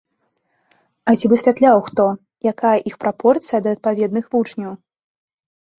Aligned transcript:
А 1.11 1.13
ці 1.17 1.25
высвятляў 1.33 1.77
хто, 1.89 2.07
якая 2.53 2.75
іх 2.93 2.99
прапорцыя 3.05 3.59
да 3.69 3.79
адпаведных 3.79 4.25
вучняў? 4.35 4.73